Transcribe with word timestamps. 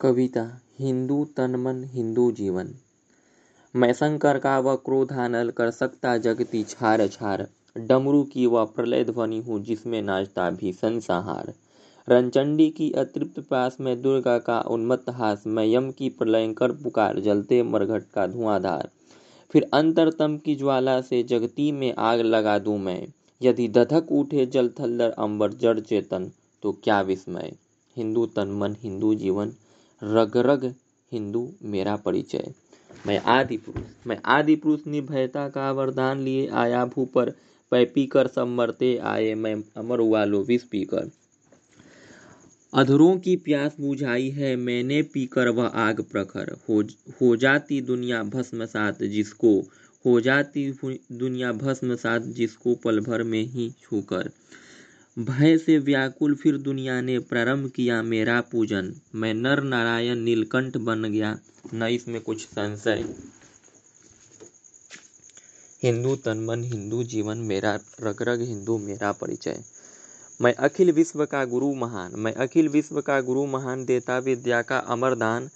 कविता, 0.00 0.60
हिंदू 0.78 1.24
तन 1.36 1.56
मन 1.56 1.84
हिंदू 1.84 2.32
जीवन। 2.32 2.74
मैं 3.76 3.92
शंकर 3.92 4.38
का 4.38 4.58
वह 4.58 4.74
क्रोधानल 4.74 5.50
कर 5.50 5.70
सकता 5.70 6.16
जगती 6.18 6.62
छार 6.62 7.06
छार। 7.06 7.46
डमरू 7.78 8.22
की 8.22 8.46
वह 8.46 8.64
प्रलय 8.64 9.04
ध्वनि 9.04 9.38
हूँ 9.38 9.62
जिसमें 9.62 10.02
नाचता 10.02 10.50
भी 10.50 10.72
संसार। 10.72 11.54
रनचंडी 12.08 12.70
की 12.70 12.92
अतृप्त 12.92 13.40
पास 13.40 13.76
में 13.80 14.02
दुर्गा 14.02 14.38
का 14.38 14.60
उन्मत्त 14.60 15.10
हास 15.10 15.44
मैं 15.46 15.66
यम 15.66 15.90
की 15.90 16.08
प्रलयंकर 16.08 16.72
पुकार 16.72 17.20
जलते 17.20 17.62
मरघट 17.62 18.02
का 18.14 18.26
धुआंधार। 18.26 18.88
फिर 19.50 19.70
अंतरतम 19.74 20.38
की 20.38 20.56
ज्वाला 20.56 21.00
से 21.00 21.22
जगती 21.22 21.72
में 21.72 21.94
आग 21.94 22.20
लगा 22.20 22.58
दूँ 22.58 22.78
मैं। 22.78 23.06
यदि 23.42 23.68
दधक 23.68 24.12
उठे 24.12 24.46
जल 24.46 24.70
थल्लर, 24.80 25.10
अंबर 25.10 25.52
जड़ 25.52 25.80
चेतन 25.80 26.30
तो 26.62 26.72
क्या 26.72 27.00
विस्मय। 27.00 27.56
हिंदू 27.96 28.26
तन 28.26 28.48
मन 28.48 28.76
हिंदू 28.80 29.14
जीवन। 29.14 29.52
रग 30.02 30.36
रग 30.36 30.64
हिंदू 31.12 31.48
मेरा 31.62 31.96
परिचय। 31.96 32.52
मैं 33.06 33.18
आदि 33.18 33.56
पुरुष, 33.56 33.84
मैं 34.06 34.18
आदि 34.24 34.56
पुरुष 34.56 34.86
निर्भयता 34.86 35.48
का 35.48 35.70
वरदान 35.72 36.20
लिए 36.20 36.46
आया 36.54 36.84
भू 36.84 37.04
पर। 37.04 37.30
पै 37.72 37.84
पीकर 37.84 38.26
सब 38.26 38.46
मरते 38.48 38.96
आए, 38.96 39.34
मैं 39.34 39.54
अमर 39.76 40.00
वालो 40.00 40.42
विष 40.42 40.62
पीकर 40.62 41.10
अधरों 42.72 43.16
की 43.18 43.36
प्यास 43.36 43.76
बुझाई 43.80 44.28
है, 44.30 44.56
मैंने 44.56 45.02
पीकर 45.02 45.48
वह 45.48 45.66
आग 45.66 46.00
प्रखर। 46.02 46.56
हो 46.68 46.82
हो 47.20 47.36
जाती 47.36 47.80
दुनिया 47.80 48.22
भस्म 48.22 48.64
सात 48.64 49.02
जिसको, 49.02 49.60
हो 50.04 50.20
जाती 50.20 50.70
दुनिया 51.12 51.52
भस्म 51.52 51.94
सात 51.94 52.22
जिसको 52.22 52.74
पल 52.74 53.00
भर 53.00 53.22
में 53.22 53.42
ही 53.42 53.70
छूकर। 53.82 54.30
भय 55.18 55.58
से 55.58 55.78
व्याकुल 55.78 56.34
फिर 56.34 56.56
दुनिया 56.56 57.00
ने 57.00 57.18
प्रारंभ 57.18 57.70
किया 57.70 58.02
मेरा 58.02 58.40
पूजन। 58.40 58.94
मैं 59.14 59.34
नर 59.34 59.62
नारायण 59.62 60.16
नीलकंठ 60.16 60.76
बन 60.76 61.04
गया। 61.04 61.38
न 61.74 61.82
इसमें 61.82 62.20
कुछ 62.20 62.46
संशय। 62.46 63.14
हिंदू 65.82 66.16
तन 66.16 66.38
मन, 66.38 66.64
हिंदू 66.64 67.04
जीवन, 67.04 67.38
मेरा 67.38 67.78
रग 68.00 68.16
रग, 68.22 68.40
हिंदू 68.40 68.78
मेरा 68.78 69.12
परिचय। 69.12 69.64
मैं 70.42 70.54
अखिल 70.54 70.92
विश्व 70.92 71.24
का 71.24 71.44
गुरु 71.44 71.74
महान। 71.74 72.12
मैं 72.14 72.34
अखिल 72.34 72.68
विश्व 72.68 73.00
का 73.00 73.20
गुरु 73.20 73.46
महान, 73.46 73.84
देता 73.84 74.18
विद्या 74.18 74.62
का 74.62 74.78
अमरदान 74.78 75.50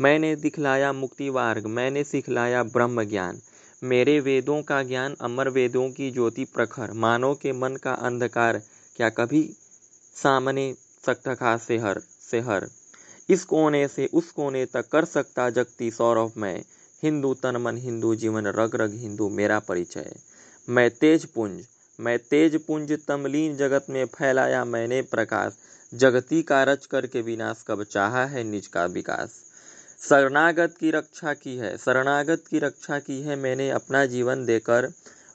मैंने 0.00 0.36
दिखलाया 0.36 0.92
मुक्ति 0.92 1.28
वार्ग 1.28 1.66
मैंने 1.66 2.04
सिखलाया 2.04 2.62
ब्रह्म 2.62 3.04
ज्ञान। 3.04 3.40
मेरे 3.82 4.20
वेदों 4.20 4.62
का 4.62 4.82
ज्ञान 4.82 5.16
अमर 5.20 5.48
वेदों 5.48 5.90
की 5.90 6.10
ज्योति 6.10 6.44
प्रखर। 6.44 6.92
मानव 6.92 7.34
के 7.34 7.52
मन 7.52 7.76
का 7.76 7.92
अंधकार 7.92 8.62
क्या 8.96 9.08
कभी? 9.08 9.56
सामने 10.14 10.74
सकता 11.06 11.34
खा 11.34 11.56
से 11.56 11.78
हर 11.78 12.00
से 12.30 12.40
हर। 12.40 12.68
इस 13.28 13.44
कोने 13.44 13.88
से 13.88 14.06
उस 14.06 14.30
कोने 14.30 14.66
तक 14.66 14.88
कर 14.88 15.04
सकता 15.04 15.50
जगती 15.50 15.90
सौरभ 15.90 16.32
में। 16.36 16.64
हिंदू 17.02 17.34
तन 17.34 17.56
मन, 17.56 17.76
हिंदू 17.76 18.14
जीवन, 18.14 18.46
रग 18.46 18.74
रग 18.74 18.94
हिंदू 18.94 19.28
मेरा 19.28 19.58
परिचय। 19.58 20.16
मैं 20.68 20.90
तेज 20.90 21.24
पुंज, 21.24 21.66
मैं 22.00 22.18
तेज 22.18 22.64
पुंज 22.64 22.98
तमलीन 23.08 23.56
जगत 23.56 23.86
में 23.90 24.04
फैलाया 24.04 24.64
मैंने 24.64 25.02
प्रकाश। 25.02 25.52
जगती 25.94 26.42
का 26.42 26.62
रच 26.62 26.86
करके 26.86 27.22
विनाश 27.22 27.64
कब 27.68 27.84
चाहा 27.84 28.24
है 28.24 28.44
निज 28.44 28.66
का 28.66 28.84
विकास। 28.84 29.30
शरणागत 30.08 30.74
की 30.80 30.90
रक्षा 30.90 31.34
की 31.34 31.56
है, 31.56 31.78
शरणागत 31.78 32.44
की 32.50 32.58
रक्षा 32.58 32.98
की 32.98 33.22
है 33.22 33.36
मैंने 33.36 33.70
अपना 33.70 34.06
जीवन 34.06 34.44
देकर। 34.44 34.92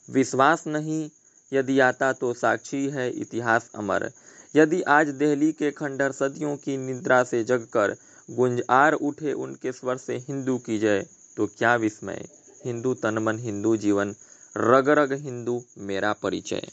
विश्वास 0.09 0.67
नहीं 0.67 1.09
यदि 1.51 1.79
आता 1.79 2.11
तो 2.13 2.33
साक्षी 2.33 2.87
है 2.89 3.09
इतिहास 3.11 3.69
अमर। 3.75 4.09
यदि 4.55 4.81
आज 4.81 5.07
दिल्ली 5.15 5.51
के 5.51 5.71
खंडर 5.71 6.11
सदियों 6.11 6.55
की 6.57 6.77
निद्रा 6.77 7.23
से 7.23 7.43
जगकर 7.43 7.95
गुंजार 8.29 8.93
उठे 8.93 9.33
उनके 9.33 9.71
स्वर 9.71 9.97
से 9.97 10.17
हिंदू 10.17 10.57
की 10.57 10.77
जय 10.79 11.05
तो 11.37 11.47
क्या 11.47 11.75
विस्मय? 11.75 12.27
हिंदू 12.65 12.93
तनमन 12.93 13.39
हिंदू 13.39 13.75
जीवन 13.77 14.15
रग 14.55 14.89
रग 14.89 15.13
हिंदू 15.13 15.63
मेरा 15.77 16.13
परिचय। 16.13 16.67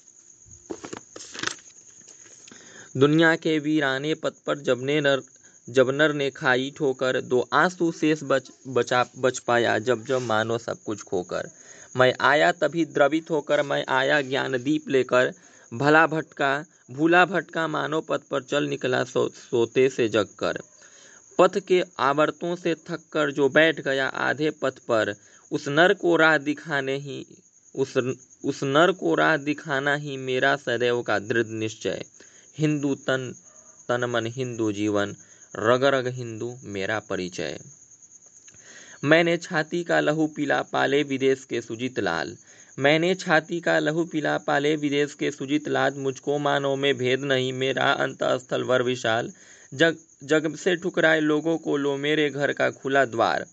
दुनिया 2.97 3.35
के 3.37 3.59
वीराने 3.59 4.15
पद 4.15 4.35
पर 4.47 4.59
जबने 4.59 5.01
नर, 5.01 5.23
जबनर 5.69 6.13
ने 6.13 6.31
खाई 6.31 6.73
ठोकर, 6.77 7.21
दो 7.21 7.49
आँसू 7.53 7.91
शेष 7.93 8.21
बच, 8.23 8.51
बचा, 8.69 9.05
बच 9.19 9.39
पाया 9.39 9.79
जब 9.79 10.05
जब 10.05 10.23
मानो 10.23 10.59
सब 10.59 10.83
कुछ 10.87 11.03
खोकर। 11.03 11.51
मैं 11.97 12.13
आया 12.21 12.51
तभी 12.53 12.85
द्रवित 12.85 13.31
होकर 13.31 13.63
मैं 13.63 13.85
आया 13.89 14.21
ज्ञान 14.23 14.57
दीप 14.63 14.89
लेकर। 14.89 15.33
भला 15.73 16.07
भटका 16.07 16.65
भूला 16.91 17.25
भटका 17.25 17.67
मानव 17.69 18.01
पथ 18.01 18.23
पर 18.31 18.43
चल 18.43 18.65
निकला 18.65 19.03
सो, 19.05 19.29
सोते 19.29 19.89
से 19.89 20.09
जग 20.09 20.29
कर। 20.39 20.59
पथ 21.39 21.59
के 21.59 21.83
आवर्तों 21.99 22.55
से 22.57 22.75
थक 22.75 23.01
कर 23.13 23.31
जो 23.31 23.49
बैठ 23.49 23.81
गया 23.81 24.07
आधे 24.09 24.51
पथ 24.51 24.79
पर 24.79 25.15
उस 25.53 25.69
नर 25.69 25.95
को 25.95 26.17
राह 26.17 26.37
दिखाने 26.39 26.97
ही 26.97 27.27
उस 27.75 27.97
उस 28.45 28.63
नर 28.63 28.93
को 28.93 29.15
राह 29.15 29.37
दिखाना 29.37 29.95
ही 29.95 30.17
मेरा 30.17 30.57
सदैव 30.57 31.03
का 31.03 31.19
दृढ़ 31.19 31.47
निश्चय। 31.47 32.05
हिंदू 32.59 32.95
तन 32.95 33.33
तन 33.89 34.05
मन 34.05 34.27
हिंदू 34.27 34.73
जीवन 34.73 35.15
रग 35.57 35.85
रग 35.85 36.07
हिंदू 36.07 36.57
मेरा 36.65 36.99
परिचय। 37.01 37.59
मैंने 39.03 39.37
छाती 39.37 39.83
का 39.85 39.99
लहू 40.01 40.27
पीला 40.27 40.61
पाले 40.63 41.03
विदेश 41.03 41.45
के 41.45 41.61
सुजीत 41.61 41.99
लाल। 41.99 42.37
मैंने 42.79 43.15
छाती 43.15 43.61
का 43.61 43.79
लहू 43.79 44.05
पीला 44.05 44.37
पाले 44.39 44.75
विदेश 44.77 45.15
के 45.15 45.31
सुजीत 45.31 45.69
लाल। 45.69 45.95
मुझको 45.95 46.39
मानो 46.39 46.75
में 46.77 46.97
भेद 46.99 47.21
नहीं, 47.21 47.53
मेरा 47.53 47.93
अंत 47.93 48.25
स्थल 48.25 48.63
वर 48.63 48.83
विशाल। 48.83 49.33
जग 49.73 49.97
जग 50.25 50.57
से 50.57 50.77
ठुकराए 50.77 51.21
लोगों 51.21 51.57
को 51.59 51.77
लो 51.77 51.97
मेरे 51.97 52.29
घर 52.31 52.53
का 52.53 52.71
खुला 52.71 53.05
द्वार। 53.05 53.47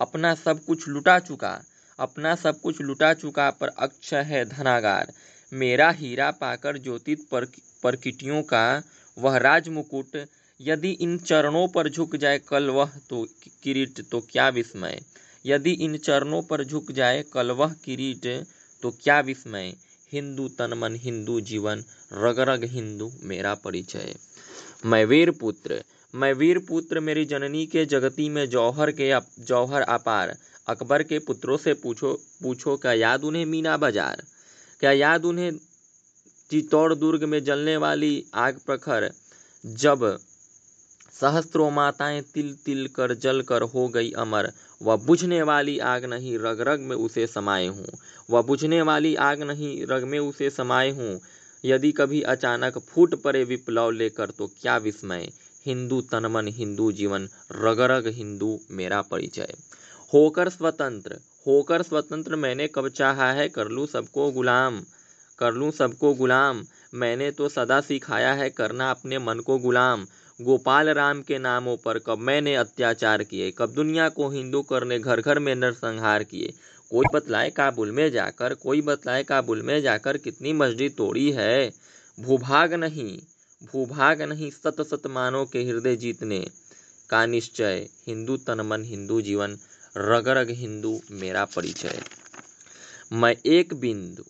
अपना 0.00 0.34
सब 0.34 0.64
कुछ 0.64 0.88
लुटा 0.88 1.18
चुका, 1.18 1.60
अपना 1.98 2.34
सब 2.34 2.60
कुछ 2.60 2.80
लुटा 2.80 3.12
चुका 3.14 3.50
पर 3.50 3.68
अक्षय 3.68 4.22
है 4.22 4.44
धनागार। 4.44 5.12
मेरा 5.52 5.90
हीरा 5.90 6.30
पाकर 6.30 6.78
ज्योतित 6.78 7.26
पर, 7.30 7.44
परकिटियों 7.82 8.42
का, 8.42 8.82
वह 9.16 9.36
राज 9.36 9.68
मुकुट 9.68 10.26
यदि 10.62 10.90
इन 11.00 11.16
चरणों 11.20 11.66
पर 11.68 11.88
झुक 11.88 12.16
जाए 12.16 12.38
कल 12.38 12.70
वह 12.70 12.90
तो 13.10 13.24
किरीट 13.62 14.00
तो 14.10 14.20
क्या 14.30 14.48
विस्मय? 14.48 15.00
यदि 15.46 15.70
इन 15.84 15.96
चरणों 15.98 16.42
पर 16.42 16.64
झुक 16.64 16.92
जाए 16.92 17.22
कल 17.32 17.50
वह 17.50 17.74
किरीट 17.84 18.26
तो 18.82 18.90
क्या 19.02 19.18
विस्मय? 19.20 19.72
हिंदू 20.12 20.48
तन 20.48 20.74
मन 20.74 20.96
हिंदू 20.96 21.40
जीवन 21.42 21.84
रग 22.14 22.40
रग 22.40 22.64
हिंदू 22.64 23.10
मेरा 23.22 23.54
परिचय। 23.54 24.14
मैं 24.84 25.04
वीर 25.04 25.30
पुत्र 25.30 25.82
मैं 26.14 26.32
वीर 26.34 26.58
पुत्र 26.58 27.00
मेरी 27.00 27.24
जननी 27.24 27.66
के 27.66 27.84
जगती 27.86 28.28
में 28.28 28.48
जौहर 28.50 28.90
के 28.92 29.12
जौहर 29.40 29.82
अपार। 29.82 30.36
अकबर 30.68 31.02
के 31.02 31.18
पुत्रों 31.18 31.56
से 31.56 31.74
पूछो 31.74 32.12
पूछो, 32.42 32.76
क्या 32.76 32.92
याद 32.92 33.24
उन्हें 33.24 33.44
मीना 33.46 33.76
बाज़ार? 33.76 34.22
क्या 34.80 34.92
याद 34.92 35.24
उन्हें 35.24 35.50
चित्तौड़ 36.50 36.94
दुर्ग 36.94 37.24
में 37.24 37.42
जलने 37.44 37.76
वाली 37.76 38.24
आग 38.34 38.58
प्रखर? 38.66 39.10
जब 39.64 40.04
सहस्त्रों 41.22 41.70
माताएँ 41.70 42.20
तिल 42.22 42.56
तिल 42.66 42.86
कर 42.86 43.14
जल 43.14 43.42
कर 43.42 43.62
हो 43.62 43.88
गई 43.88 44.10
अमर। 44.10 44.52
वह 44.82 44.96
बुझने 44.96 45.42
वाली 45.42 45.78
आग 45.78 46.04
नहीं, 46.04 46.38
रग 46.38 46.60
रग 46.60 46.80
में 46.80 46.96
उसे 46.96 47.26
समाये 47.26 47.66
हूँ। 47.66 47.86
वह 48.30 48.42
बुझने 48.42 48.82
वाली 48.82 49.14
आग 49.14 49.42
नहीं, 49.42 49.86
रग 49.86 50.04
में 50.04 50.18
उसे 50.18 50.50
समाये 50.50 50.90
हूँ। 50.90 51.20
यदि 51.64 51.92
कभी 51.92 52.22
अचानक 52.22 52.78
फूट 52.78 53.14
पड़े 53.14 53.44
विप्लव 53.44 53.90
लेकर 53.90 54.30
तो 54.30 54.46
क्या 54.46 54.76
विस्मय। 54.76 55.28
हिंदू 55.66 56.00
तनमन, 56.00 56.48
हिंदू 56.48 56.92
जीवन, 56.92 57.28
रग 57.52 57.80
रग 57.80 58.06
हिंदू 58.06 58.60
मेरा 58.70 59.02
परिचय। 59.02 59.54
होकर 60.14 60.48
स्वतंत्र 60.48 61.20
होकर 61.46 61.82
स्वतंत्र 61.82 62.36
मैंने 62.36 62.66
कब 62.68 62.88
चाहा 62.88 63.32
है, 63.32 63.48
कर 63.48 63.68
लूँ 63.68 63.86
सबको 63.86 64.30
गुलाम, 64.30 64.80
कर 65.38 65.52
लूँ 65.52 65.70
सबको 65.70 66.14
गुलाम। 66.14 66.64
मैंने 66.94 67.30
तो 67.30 67.48
सदा 67.48 67.80
सिखाया 67.80 68.34
है, 68.34 68.50
करना 68.50 68.90
अपने 68.90 69.18
मन 69.18 69.38
को 69.38 69.58
गुलाम। 69.58 70.06
गोपाल 70.42 70.88
राम 70.88 71.22
के 71.22 71.38
नामों 71.38 71.76
पर 71.76 71.98
कब 71.98 72.18
मैंने 72.18 72.54
अत्याचार 72.54 73.22
किए, 73.22 73.50
कब 73.58 73.72
दुनिया 73.72 74.08
को 74.08 74.28
हिंदू 74.28 74.62
करने 74.62 74.98
घर 74.98 75.20
घर 75.20 75.38
में 75.38 75.54
नरसंहार 75.54 76.24
किए, 76.24 76.52
कोई 76.90 77.06
बतलाए 77.14 77.50
काबुल 77.50 77.90
में 77.90 78.10
जाकर, 78.10 78.54
कोई 78.54 78.80
बतलाए 78.80 79.22
काबुल 79.22 79.62
में 79.62 79.82
जाकर 79.82 80.16
कितनी 80.16 80.52
मस्जिद 80.52 80.94
तोड़ी 80.98 81.30
है? 81.30 81.70
भूभाग 82.20 82.74
नहीं 82.74 83.18
भूभाग 83.72 84.22
नहीं 84.22 84.50
सत 84.50 84.76
सत 84.80 85.06
मानो 85.06 85.44
के 85.44 85.62
हृदय 85.62 85.96
जीतने। 85.96 86.46
का 87.10 87.26
निश्चय, 87.26 87.88
हिंदू 88.06 88.36
तन 88.36 88.60
मन 88.60 88.84
हिंदू 88.84 89.20
जीवन 89.20 89.56
रग 89.96 90.28
रग 90.28 90.50
हिंदू 90.50 91.00
मेरा 91.10 91.44
परिचय। 91.44 92.02
मैं 93.12 93.36
एक 93.46 93.74
बिंदु, 93.74 94.24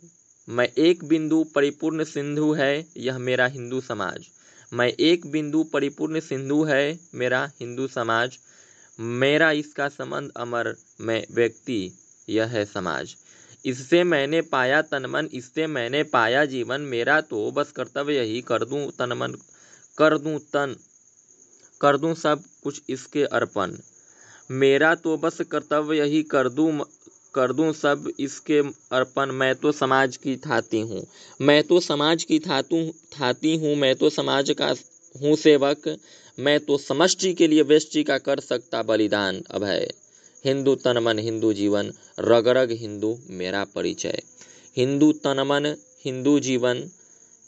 मैं 0.48 0.68
एक 0.78 1.04
बिंदु 1.04 1.44
परिपूर्ण 1.54 2.04
सिंधु 2.04 2.52
है, 2.52 2.86
यह 2.96 3.18
मेरा 3.18 3.46
हिंदू 3.46 3.80
समाज। 3.80 4.28
मैं 4.72 4.88
एक 4.88 5.26
बिंदु 5.26 5.64
परिपूर्ण 5.64 6.20
सिंधु 6.20 6.62
है, 6.64 6.98
मेरा 7.14 7.50
हिंदू 7.60 7.86
समाज। 7.86 8.38
मेरा 9.00 9.50
इसका 9.50 9.88
संबंध 9.88 10.30
अमर 10.36 10.74
में 11.00 11.26
व्यक्ति, 11.30 11.92
यह 12.28 12.46
है 12.46 12.64
समाज। 12.64 13.16
इससे 13.64 14.04
मैंने 14.04 14.40
पाया 14.40 14.82
तनमन, 14.82 15.28
इससे 15.32 15.66
मैंने 15.66 16.02
पाया 16.02 16.44
जीवन। 16.44 16.80
मेरा 16.80 17.20
तो 17.20 17.50
बस 17.50 17.72
कर्तव्य 17.72 18.14
यही 18.14 18.40
कर 18.40 18.64
दूँ 18.64 18.90
तनमन, 18.90 19.32
कर 19.98 20.18
दूँ 20.18 20.38
तन, 20.38 20.76
कर 21.80 21.96
दूँ 21.96 22.14
सब 22.14 22.42
कुछ 22.62 22.82
इसके 22.88 23.24
अर्पण। 23.24 23.76
मेरा 24.50 24.94
तो 24.94 25.16
बस 25.16 25.40
कर्तव्य 25.40 25.98
यही 25.98 26.22
कर 26.22 26.48
दूँ 26.48 26.84
कर 27.34 27.52
दूँ 27.52 27.72
सब 27.72 28.12
इसके 28.20 28.58
अर्पण। 28.92 29.30
मैं 29.30 29.54
तो 29.54 29.72
समाज 29.72 30.16
की 30.16 30.36
थाती 30.36 30.80
हूँ। 30.80 31.06
मैं 31.40 31.62
तो 31.62 31.80
समाज 31.80 32.24
की 32.24 32.38
थातू, 32.38 32.90
थाती 32.90 33.56
हूँ। 33.56 33.74
मैं 33.76 33.94
तो 33.96 34.10
समाज 34.10 34.50
का 34.50 34.74
हूँ 35.22 35.36
सेवक। 35.36 35.98
मैं 36.38 36.60
तो 36.60 36.78
समष्टि 36.78 37.34
के 37.34 37.46
लिए 37.46 37.62
व्यष्टि 37.62 38.02
का 38.02 38.18
कर 38.18 38.40
सकता 38.40 38.82
बलिदान। 38.82 39.42
अभय 39.50 39.90
हिंदू 40.44 40.74
तन 40.74 40.98
मन, 40.98 41.18
हिंदू 41.18 41.52
जीवन। 41.52 41.92
रग 42.20 42.48
रग 42.48 42.70
हिंदू, 42.70 43.18
मेरा 43.30 43.64
परिचय। 43.64 44.22
हिंदू 44.76 45.12
तन 45.12 45.40
मन, 45.40 45.76
हिंदू 46.04 46.38
जीवन। 46.40 46.90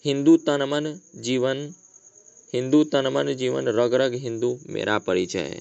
हिंदू 0.04 0.36
तन 0.36 0.62
मन, 0.62 1.00
जीवन। 1.16 1.74
हिंदू 2.54 2.84
तन 2.84 3.06
मन, 3.06 3.34
जीवन। 3.34 3.68
रग 3.68 3.94
रग 3.94 4.14
हिंदू, 4.14 4.58
मेरा 4.66 4.98
परिचय। 4.98 5.60